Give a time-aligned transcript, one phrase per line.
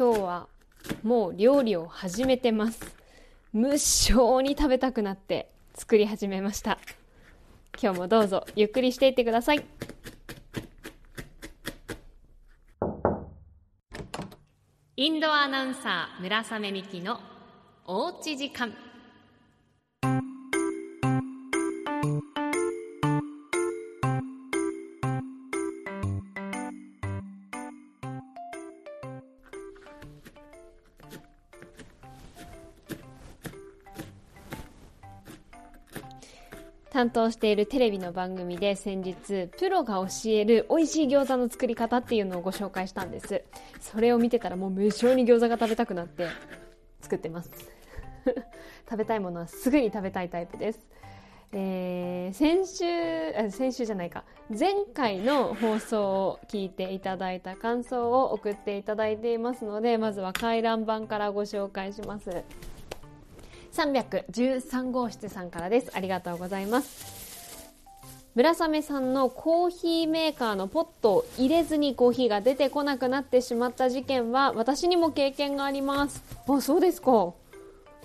[0.00, 0.48] 今日は
[1.02, 2.80] もう料理を始めてます。
[3.52, 6.78] 無性に食べたくなって作り始めました。
[7.78, 9.62] 今日もどうぞゆっくりしていってください。
[14.96, 17.20] インドアナウンサー村雨美希の
[17.84, 18.72] おうち時間。
[37.00, 43.42] 担当しているテレビの番組で先日プロが教える美味しい餃子の作り方っていうのをご紹介したんです。
[43.80, 46.26] それを見てたらもう無性に餃子が食べたくなって
[47.00, 47.50] 作ってます。
[48.84, 50.86] 食べたいものはすぐに食べたいタイプです。
[51.52, 54.24] えー、先週先週じゃないか。
[54.50, 62.44] 前回の放送を聞いていただいた感想を送っていただいていますのでまずは回覧板からご紹介します。
[63.72, 65.90] 313号室さんからです。
[65.94, 67.20] ありがとうございます。
[68.34, 76.22] 村雨さんのコーヒーメーカーのポットを入れずにコーヒーが出てこなくなってしまった事件は私にも経験があります。
[76.46, 77.32] あ、そうですか。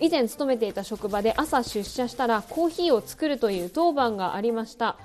[0.00, 4.96] 以前勤めていた職場で朝出社したらコーヒーを作るという当番がありました。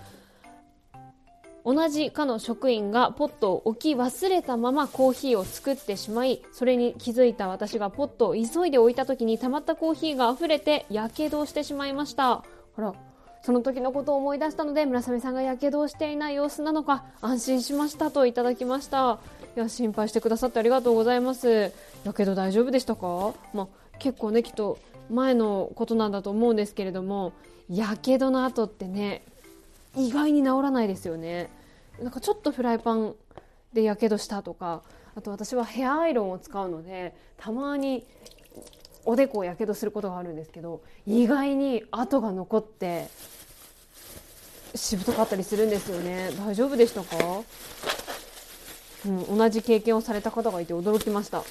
[1.63, 12.43] 同じ課の職員がポットを置き忘れたままコーヒーを作ってしまいそれに気づいた私がポットを急いで置いた時にたまったコーヒーが溢れてやけどをしてしまいました。
[12.75, 12.93] ほら
[13.43, 19.19] その時のことを思い出したので村雨さんがやけどをしていない様子なのか安心しましたといただきました。
[19.55, 21.71] いや心配してくださってありがとうございます。
[22.03, 23.33] やけど大丈夫でしたか？
[23.53, 23.67] まあ、
[23.99, 24.77] 結構ねきっと
[25.09, 27.33] 前のことなんだと思うんですけれども
[27.67, 29.23] やけどの後ってね
[29.95, 31.49] 意外に治らないですよね。
[32.01, 33.15] なんかちょっとフライパン
[33.73, 34.81] でやけどしたとか
[35.15, 38.05] あと私はヘアアイロンを使うのでたまに
[39.05, 43.07] おでこをやけどすることがあるんですけど意外に跡が残って
[44.75, 46.31] しぶとかったりするんですよね。
[46.37, 47.43] 大丈夫でしたか、
[49.05, 51.43] うん、同じ経験をされた方がいて驚きました。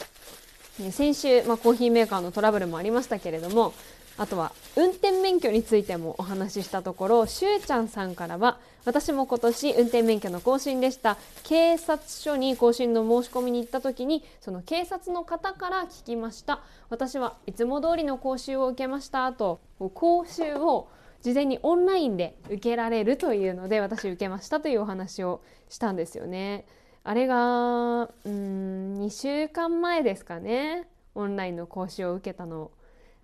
[0.90, 3.74] 先週、まあ、コーヒーメーカーのトラブルもありましたけれども
[4.20, 11.16] あとは運転免許についてもお話ししたところしゅうちゃんさんからは私も今年運転免許の更新でした。
[11.42, 16.60] 警察署に更新の申し込みに行った時にその警察の方から聞きました。
[16.90, 19.58] 私はいつも通りの講習を受けましたと
[19.94, 20.88] 講習を
[21.22, 26.66] 事前にオンラインで受けられるというので私受けましたというお話をしたんですよね。
[27.04, 32.70] あれがうん2週間前ですかねオンラインの講習を受けたの。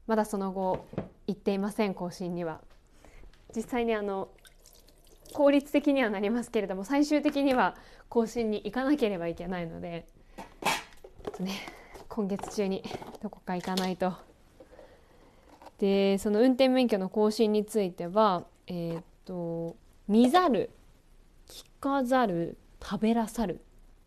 [0.07, 0.87] まだその後
[1.27, 2.61] 行っていません更新には
[3.55, 4.29] 実際にあの
[5.33, 7.77] 効率的にはなりますけれども最終的には
[8.09, 10.07] 更新に行かなければいけないので
[11.41, 11.53] ね
[12.09, 12.83] 今月中に
[13.23, 14.15] どこか行かないと。
[15.79, 19.77] でその運転免許の更新についてはえー、っと
[20.09, 20.71] 見ざる
[21.47, 23.61] 聞かざる食べらさる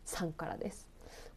[0.04, 0.89] さんからです。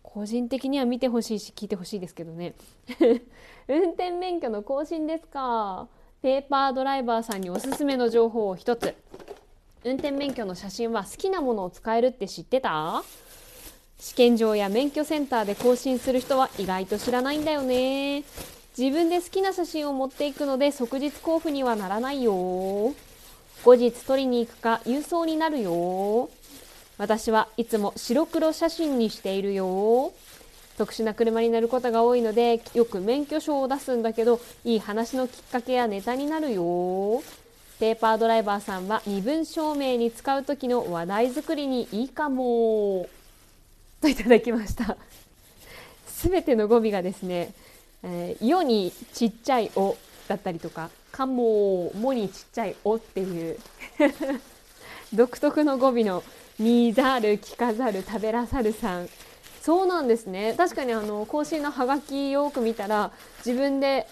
[0.04, 2.54] 個人的には見てほしいし聞いてほしいですけどね。
[3.68, 5.88] 運転免許の更新ですか。
[6.22, 8.96] ペーパードライバーさんにおすすめの情報を一つ。
[9.84, 13.04] 運転免許の写真は好きなものを使えるって知ってた？
[14.00, 18.24] 試験場や免許センターで更新する人は意外と知らないんだよね。
[18.78, 22.34] 自分で好きな写真を持っていくので即日交付にはならないよ。
[22.34, 26.30] 後日取りに行くか郵送になるよ。
[27.04, 30.14] 私はいつも白黒写真にしているよ。
[30.78, 37.22] 特殊な車に乗ることが多いのでよく免許証を出すんだけどいい話のきっかけやネタになるよ。
[37.78, 43.10] ペーパードライバーさんは身分証明に使う時の話題作りにいいかも。
[44.00, 44.96] といただきました。
[46.08, 47.54] すべての語尾がですね
[48.02, 49.98] 「えー、世にちっちゃい「お」
[50.30, 53.60] だったりとか「かも」「も」にちっちゃい「お」っていう
[55.14, 56.24] 独特の語尾の
[56.60, 59.10] 「見ざる聞かざる食べらさるさん。
[59.62, 60.54] そうなんですね。
[60.58, 63.12] 確かにあの更新のハガキよく見たら
[63.46, 64.08] 自分で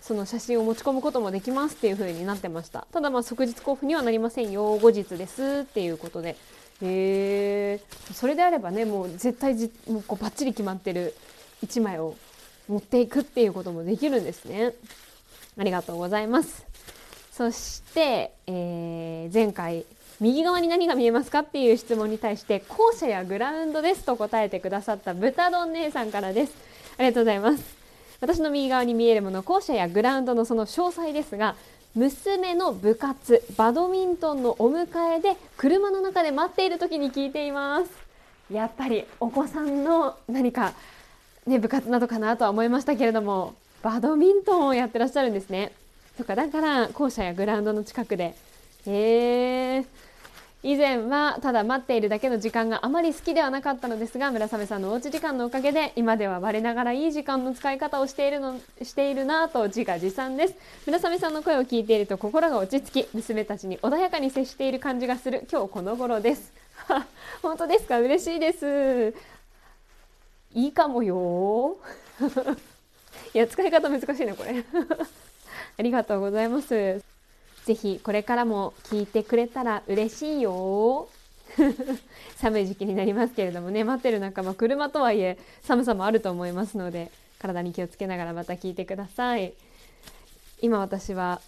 [0.00, 2.86] その写真を持ち込むこともできますっていう風になってました。
[2.92, 4.76] ただまあ即日交付にはなりませんよ。
[4.76, 5.64] 後日です。
[5.68, 6.36] っていうことで。
[6.80, 7.80] へえ
[8.12, 11.14] それであればねもう絶対じもうこうバッチリ決まってる
[11.64, 12.16] 1枚を
[12.68, 14.72] 持っていくっていうこともできるんですね。
[15.58, 16.64] ありがとうございます。
[17.32, 19.84] そして、えー、前回
[20.20, 26.54] 右側に何が見えますかっていう質問に対して校舎やグラウンドですと答えてくださった豚丼姉さんからです。
[26.98, 27.76] ありがとうございます。
[28.20, 31.36] 私の右側に見えるもの校舎やグラウンドのその詳細です。
[31.36, 31.56] が
[31.94, 37.90] 娘の部活バドミントンのお迎えで車の中で待っている時に聞いています。
[38.50, 40.72] やっぱりお子さんの何か
[41.46, 45.72] ね、部活などかなとは思いましたけれどもバドミントンをやってらっしゃるんですね。
[46.16, 48.36] とかだから校舎やグラウンドの近くで
[48.86, 49.84] へえ
[50.64, 60.54] 以前はただ待っているだけの時間があまり好きではなかったのですが村雨さんのおうち時間のおかげで今では我ながらいい時間の使い方をしているのしているなと自画自賛です。
[60.86, 66.52] 村雨さんの声を聞いていると心が落ち着き娘たちに穏やかに接している感じがする今日この頃です。
[67.42, 67.98] 本当ですか？
[67.98, 69.14] 嬉しいです。
[70.54, 71.76] いいかもよ。
[73.34, 74.62] いや使い方難しいねこれ。
[75.76, 77.11] ありがとうございます。
[77.64, 81.08] ぜひこれからも聞いてくれたら嬉しいよ。
[82.36, 83.84] 寒い時期になりますけれどもね。
[83.84, 89.54] 待ってる中、まあ、車とはいえ寒さもあると思いますので体に気をつけながらまた聞いてください。
[90.60, 91.40] 今私は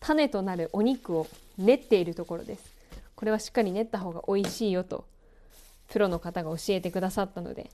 [0.00, 1.26] 種となるお肉を
[1.58, 2.64] 練っているところです。
[3.14, 5.04] これはしっかり練った方が美味しいよと
[5.88, 7.70] プロの方が教えてくださったので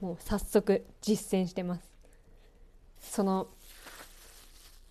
[0.00, 1.92] もう早速実践してます。
[3.00, 3.48] その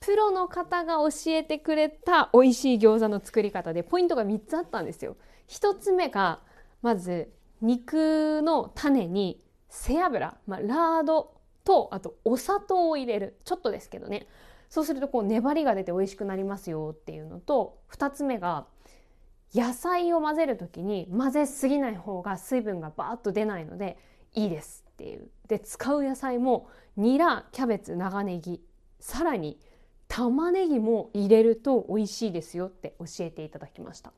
[0.02, 5.16] プロの方が教えてくれた美味しい餃子の作り方でポイントが3つあったんですよ。
[5.48, 6.40] 1つ目が
[6.82, 7.32] まず
[7.62, 13.38] 肉の種に背脂、まあ、ラードとあとお砂糖を入れる。
[13.46, 14.28] ちょっとですけどね。
[14.70, 18.66] そうするとこう粘りが出て美味しくなりますよっていうのと2つ目が
[19.54, 23.98] 野菜を混ぜる時に混ぜすぎない方が水分がバーッと出ないので
[24.34, 25.30] いいですっていう。
[25.48, 28.64] で使う野菜もニラキャベツ長ネギ
[29.00, 29.60] さらに
[30.12, 34.12] 玉ねぎも入れると美味しいですよって教えていただきました。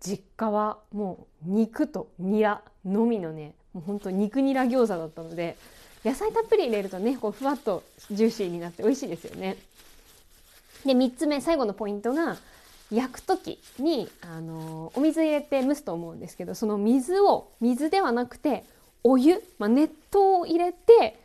[0.00, 5.56] 実家はもう肉とニラのみのねもうほんと肉ニラ餃子だったので
[6.04, 9.56] 野菜たっぷり入れるとねこうふわっとジューシーになって美味しいですよね。
[10.84, 12.36] で3つ目最後のポイントが
[12.90, 18.64] 焼く時にあのお水入れて蒸すと思うんですけどその水を水ではなくて
[19.04, 21.20] お湯、まあ、熱湯を入れて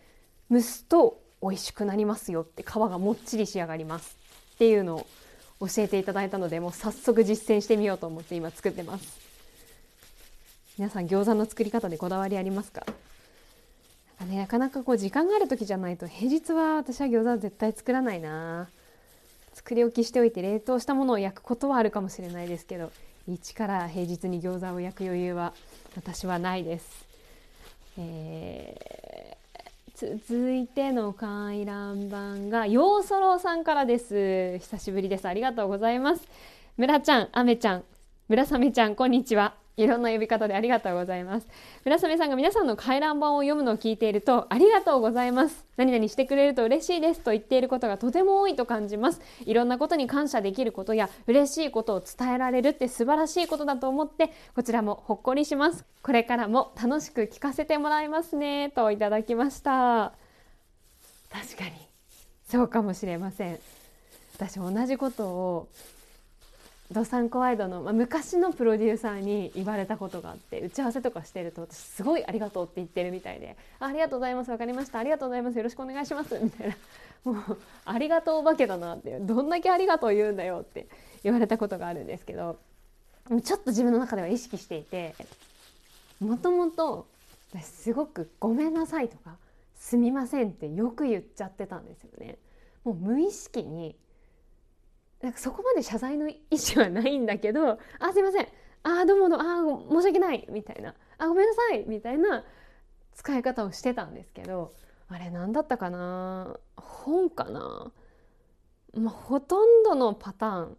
[0.51, 4.17] 蒸すと美味しくなりますよって皮がもっちり仕上がります
[4.55, 9.19] っていうのを教えていただいたのでもう早速実践してみようと思って今作ってます。
[10.77, 12.85] 皆さん餃子の作り方でこだわりありますか？
[14.19, 18.69] なかねなかなかこう時間がある時じゃないと平日は私は餃子は絶対作らないな。
[19.53, 22.91] 作り置きしておいて冷凍したものを焼くことはあるかもしれないですけど
[23.27, 25.53] 一から平日に餃子を焼く余裕は
[25.97, 27.05] 私はないです、
[27.97, 29.28] え
[29.99, 34.57] 続いての回覧板がようそろうさんからです。
[34.59, 35.27] 久しぶりです。
[35.27, 36.25] ありがとうございます。
[36.77, 37.83] 村ちゃんあめちゃん
[38.29, 39.55] 村雨ちゃんこんにちは。
[39.83, 41.47] いろんな呼び方でありがとうございます。
[41.85, 45.65] 村雨さんが皆さんの回覧板を読むのを聞いているとありがとうございます。
[45.77, 49.21] 何々してくれると嬉しいですと言っていることがとても多いと感じます。
[49.45, 55.85] いろんなことに感謝できることや嬉しいことを伝えられるって素晴らしいことだと思ってこちらもほっこりします。
[56.03, 60.11] これからも楽しく聞かせてもらいますねといただきました。
[61.31, 61.71] 確かに
[62.49, 63.59] そうかもしれません。
[64.35, 65.67] 私同じことを
[66.91, 76.75] ドサンコワイドの、まあ、昔のプロデューサーに言われたことがあって打ち合わせとかしてると私すごいありがとうって言ってるみたいで「ありがとうございます分かりましたありがとうございますよろしくお願いします」みたいな
[77.31, 80.87] もうありがとうお化けだなってどんだけありがとう言うんだよって
[81.23, 82.57] 言われたことがあるんですけど
[83.43, 85.13] ちょっと自分の中では意識していて
[86.19, 87.05] もともと
[87.61, 89.37] すごく「ごめんなさい」とか
[89.77, 92.39] 「すみません」ってよく言っちゃってたんですよね。
[92.83, 93.95] もう無意識に
[95.21, 98.47] なんかそこまで謝罪の意思はないんだけど「あすいません。
[98.83, 99.85] あどうもどうも。
[99.87, 102.45] あ申し訳ない」みたいな「あごめんなさい」みたいな
[103.13, 104.71] 使い方をしてたんですけど
[105.09, 106.57] あれ何だったかな。
[106.77, 107.91] 本かな、
[108.93, 110.77] まあ、ほとんどのパターン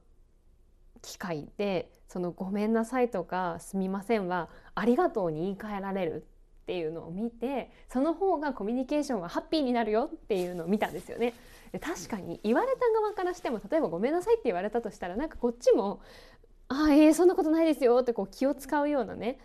[1.02, 6.26] 機械でその「ごめんなさい」とか「すみません」は「ありがとう」に言い換えられる
[6.62, 11.34] っていうのを見てその方がコミュニケーションがハッピーになるよっていうのを見たんですよね。
[11.72, 16.00] で確かに言われた側からしても例えば「ごめんなさい」って言われたとしたらなんかこっちも
[16.68, 19.38] 「ああえー、そんなことないですよ」ってこう気を使うようなね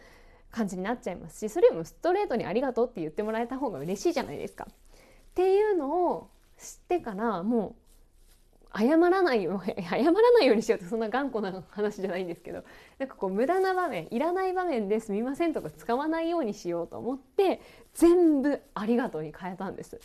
[0.51, 4.67] 感じになっちゃいますしそれよりもストレートに「ありがとう」って言ってもらえた方が嬉しいじゃないですか。
[4.69, 4.73] っ
[5.35, 7.75] ていうのを知ってからも
[8.73, 12.63] う謝らないよ 謝らないようにしようってそんな頑固な話じゃないんですけど
[12.99, 17.61] なんかこう無駄な場面いらない場面ですみませんとか使わないようにしようと思って
[17.93, 19.99] 全部「ありがとう」に変えたんです。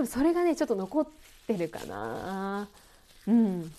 [0.00, 1.06] 多分それがねちょっと残っ
[1.46, 2.68] てるかな。
[3.26, 3.72] うん。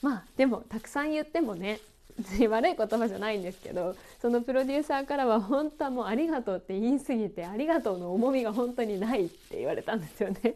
[0.00, 1.80] まあでもたくさん言ってもね
[2.48, 10.40] 悪い言葉じゃないんですけどそのプロデューサーからは本当はもう「ありがとう」って言い過ぎて「ありがとう」の重みが本当にないって言われたんですよね。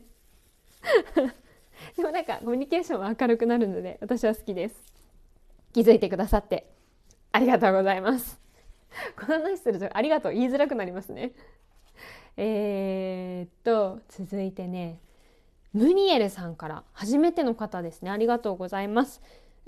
[1.96, 4.76] でもなんかコミュニケーションは明るくなるので私は好きです。
[5.72, 6.66] 気づいてくださって
[7.32, 8.40] ありがとうございます。
[9.18, 11.32] この話するとありがとう言いづらくなりますね。
[12.36, 14.98] えー、っと続いてね
[15.72, 18.10] ムニエルさんから初めての方ですね。
[18.10, 19.22] ありがとうございます。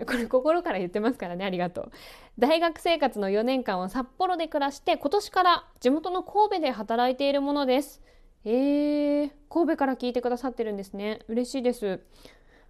[0.07, 1.93] これ心から言ってますからねありがとう。
[2.39, 8.03] 大学生活の4年間を札幌で暮らして今年から地元の神戸で働いているものです。
[8.45, 11.21] えー、神戸から聞いてくださってるんですね。
[11.29, 12.01] 嬉しいです。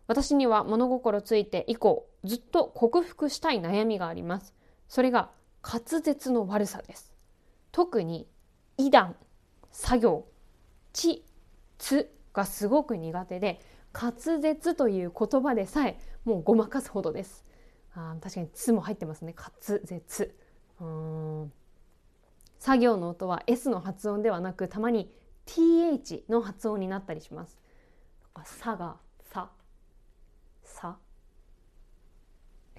[0.06, 4.54] 私には物心ついて以降ずっと克服したい悩みがあります。
[4.88, 5.30] それが
[5.66, 7.12] 滑舌の悪さです。
[7.72, 8.28] 特に
[8.76, 9.16] 異談
[9.74, 10.24] 作業。
[10.92, 11.24] ち
[11.78, 13.60] つがすごく苦手で
[13.92, 17.44] 滑舌という言葉でさえもうごまかすほどです。
[17.94, 19.34] あ確かに「つ」も入ってますね。
[19.36, 20.34] 滑舌。
[20.80, 21.52] うん。
[22.60, 25.12] 作業の音は S の発音ではなくたまに
[25.46, 27.58] TH の発音になったりします
[28.46, 29.50] 「さ」が「さ」
[30.62, 30.96] 「さ」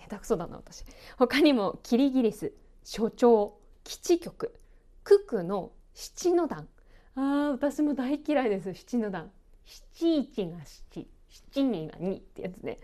[0.02, 0.86] 下手くそだな私。
[1.18, 2.54] 他にもキリギリス
[2.86, 4.58] 所長基地局。
[5.04, 6.70] 九九の七の段。
[7.16, 8.74] あ私も大嫌いです。
[8.74, 9.32] 七の段。
[9.66, 11.08] 七一が七。
[11.30, 12.78] 七二が二ってやつね。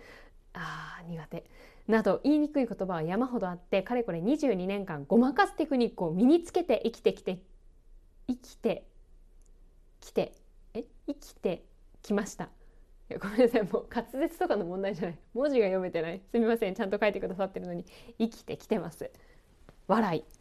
[0.54, 1.46] あー苦手。
[1.88, 7.40] など言いにくい言葉は山ほどあってかれこれ22年間ごまかすテクニックを身につけて生きてきて
[8.28, 8.86] 生きて
[10.00, 10.34] きて
[10.74, 10.86] え？
[11.08, 11.64] 生きて
[12.02, 12.50] きました。
[13.20, 13.64] ごめんなさい。
[13.64, 15.18] もう滑舌とかの問題じゃない。
[15.34, 16.22] 文字が読めてない。
[16.32, 16.76] すみません。
[16.76, 17.86] ちゃんと書いてくださってるのに。
[18.18, 19.12] 生きてきてます。
[19.88, 20.41] 笑い。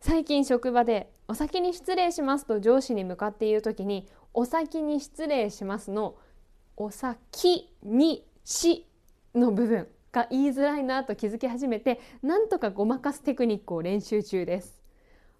[0.00, 6.16] 最近職場で「お先に失礼します」と上司に向かって言う時に「お先に失礼します」の
[6.76, 8.86] 「お先にし」
[9.34, 14.82] の部分が言いづらいなと気づき始めてなんとかごまかすテクニックを練習中です。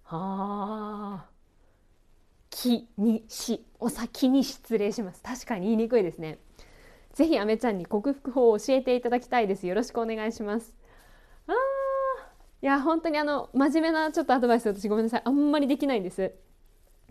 [0.02, 1.36] はあ
[2.56, 6.38] きにしお先に失礼します確かに言いにくいですね
[7.12, 10.74] ぜひあめちゃんに克服法を教えていただきたいですよろしくお願いします
[11.48, 11.52] あ
[12.62, 15.22] いや本当にあの真面目なちょっとアドバイス私ごめんなさい。
[15.24, 16.32] あんまりできないんです。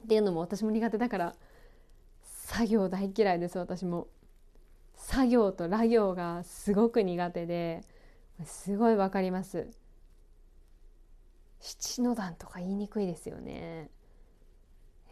[0.03, 1.35] っていうのも私も苦手だから
[2.23, 4.07] 作業大嫌いです私も。
[4.97, 7.81] 作業とラ行がすごく苦手で
[8.45, 9.69] すごいわかります。
[11.59, 13.89] 七の段とか言いにくいですよね。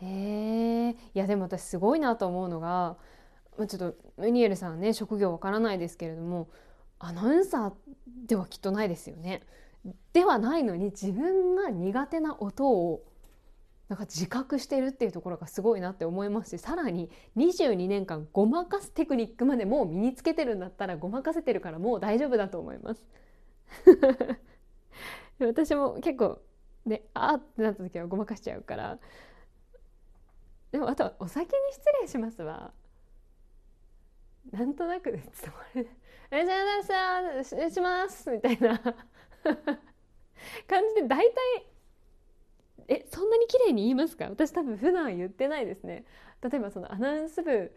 [0.01, 2.97] へえいやでも私すごいなと思うのが
[3.57, 6.49] ちょっとムニエルさんね職業わからないですけれども
[6.99, 7.73] アナウンサー
[8.25, 9.41] ではきっとないですよね。
[10.13, 13.03] ではないのに自分が苦手な音を
[13.89, 23.03] なんか自覚しているっていうところがすごいなって思いますしさらに22年間ごまかすテクニックまでもう身につけてるんだったらごまかせてるからもう大丈夫だと思います。
[25.39, 26.41] 私も結構
[26.85, 28.99] ねあーってなった時はごまかしちゃうから
[30.71, 32.71] でもあとはお先に失礼しますは
[34.51, 35.89] なんとなく伝わる
[36.31, 38.79] 「えじゃあ失礼します」みたいな。
[40.67, 41.65] 感じで大体
[42.87, 44.25] えそんなに綺麗に言いますか？
[44.29, 46.05] 私多分普段言ってないですね。
[46.41, 47.71] 例えばそのアナウンス部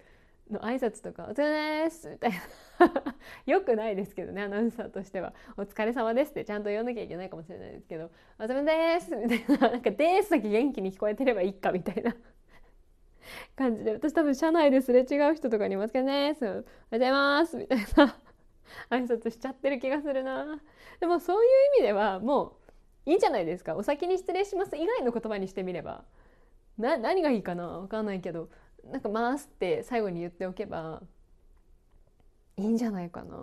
[0.50, 2.36] の挨拶とか「お疲れです」みたいな。
[3.46, 9.68] よくないですけどねアナウンサーとしては「お疲れ様です」ってちゃんと言わなきゃいけないかもしれないですけど「お疲れです」みたいな。
[9.70, 12.14] なんか「です」だけ元気に聞こえてればいいかみたいな。
[13.56, 18.25] 感じで私多分車内ですれ違う人とかに「お疲れです」「おはようございます」みたいな。
[18.90, 20.60] 挨拶しちゃってる気がするな。
[21.00, 22.56] でもそういう意味ではも
[23.06, 23.74] ういいじゃないですか。
[23.76, 26.04] お先に失礼します以外の言葉にしてみれば。
[26.78, 27.78] な何がいいかな？
[27.80, 28.48] 分かんないけど。
[28.84, 31.02] なんか「ます」って最後に言っておけば。
[32.56, 33.36] いいんじゃないかな。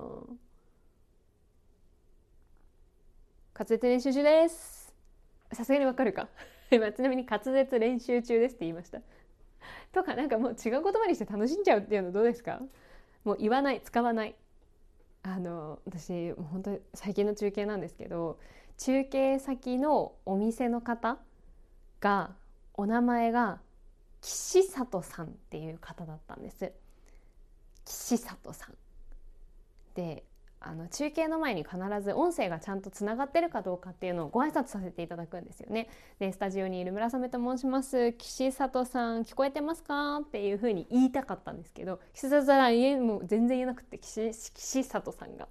[3.54, 4.94] 滑舌練習中です。
[5.52, 6.30] さすがにわかるか。
[6.72, 9.02] 今ちなみに滑舌練習中ですって言いました。
[9.92, 12.62] とかなんかもう違う言葉にして楽しんじゃうっていうのどうですか？
[13.24, 14.36] もう言わない使わない。
[15.24, 18.40] あの私本当に最近の中継なんですけど
[18.78, 21.18] 中継先のお店の方
[22.02, 22.32] が
[22.74, 23.60] お名前が
[24.22, 26.72] 岸里さんっていう方だったんです。
[27.86, 28.76] 岸里さん。
[29.96, 30.24] で
[30.66, 35.90] あの中継の前に必ず音声がちゃんとつながってるかどうかっていうのをご挨拶させていただくんですよね。
[36.20, 45.50] でスタジオにいる村雨と申します岸里さん聞こえてますかっていうふうに言いたかったんですけど岸里さんもう全然言えなくて岸岸里さんが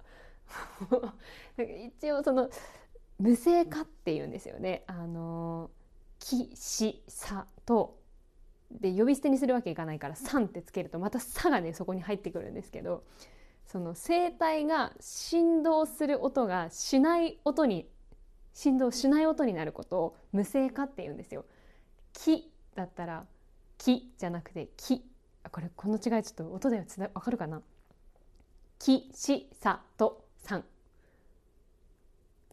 [1.57, 2.49] 一応その
[3.19, 4.83] 無声化っていうんですよね。
[4.87, 5.69] あの
[6.19, 7.99] 岸里
[8.71, 13.03] で呼び捨てにするわけいかないから「さん」ってつけるとまた「さ」がねそこに入ってくるんですけど
[13.65, 17.87] その声帯が振動する音がしない音に
[18.53, 21.45] 振動しない音になることを無声化って言うんですよ。
[22.13, 23.25] 木だったら
[23.77, 25.03] 木じゃなくて木。
[25.51, 27.61] これこの違いちょっと音でわかるかな？
[28.79, 30.65] 木しさとさん。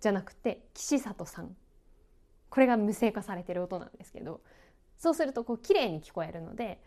[0.00, 1.54] じゃなくて岸里さん。
[2.48, 4.40] これが無声化されてる音なんですけど
[4.98, 6.82] そうするとこう綺麗に聞こえるので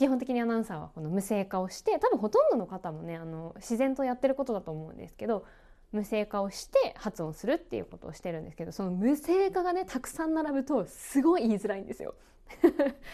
[0.00, 5.44] 基本的にアナウンサーはこの無声化をして多分ほとんどの方もねあの自然とやってることだと思うんですけど
[5.92, 12.14] 無声化をして発音するっていうことをしてるんですけどその無声化がねたくさん並ぶとすごい言いづらいんですよ。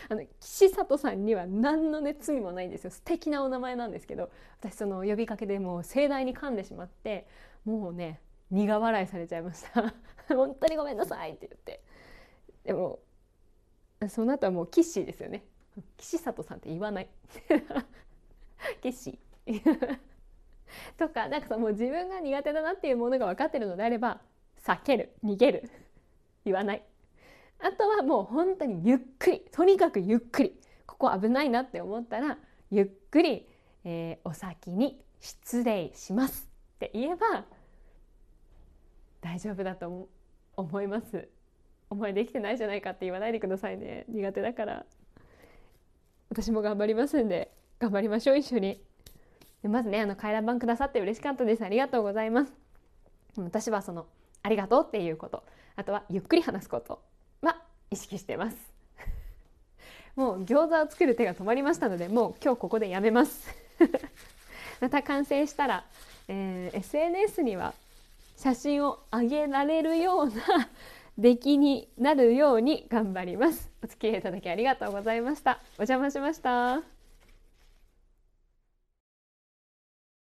[0.09, 2.91] あの岸里さんには何のね罪もないんですよ。
[2.91, 7.27] 素敵なお名前なんですけど私その呼びかけでもう盛大に噛んでしまって
[7.65, 8.21] もうね
[8.53, 9.93] 苦笑いされちゃいました。
[10.33, 11.83] 本当にごめんなさいって言って。
[12.63, 13.01] でも
[14.09, 15.43] その後はもうキッシーですよね。
[15.97, 17.09] 岸里さんって言わない
[18.83, 19.99] キッシー
[20.97, 24.21] とかなんかさもう自分が苦手だなっていうものが分かってるのであれば
[24.65, 25.71] 避ける逃げる
[26.45, 26.83] 言わない。
[27.59, 32.39] あとはもう本当にゆっくりとにかくゆっくりここ危ないなって思ったら
[32.71, 33.49] ゆっくり、
[33.85, 36.51] えー、お先に失礼します。
[36.77, 37.45] って言えば
[39.21, 40.09] 大丈夫だと
[40.57, 41.29] 思います。
[41.89, 44.05] お前できてないじゃないかって言わないでくださいね。
[44.09, 44.87] 苦手だから。
[46.37, 48.79] 私も頑張りますんで頑張りましょう一緒に。
[49.63, 51.65] でまずねあの回覧板くださって嬉しかったです。
[51.65, 52.53] ありがとうございます。
[53.39, 54.05] 私はその
[54.43, 55.43] ありがとうっていうこと。
[55.77, 57.01] あとはゆっくり話すこと
[57.41, 57.57] は
[57.91, 58.57] 意識してます。
[60.15, 63.49] もう餃子を作る手が止まりましたのでもう今日ここでやめます。
[64.83, 65.87] また完成したら、
[66.29, 67.73] えー、SNS には
[68.37, 70.35] 写真を上げられるような
[71.19, 73.71] 出来になるように頑張ります。
[73.83, 75.61] お付き合いいただきありがとうございました。
[75.79, 76.96] お邪魔しました。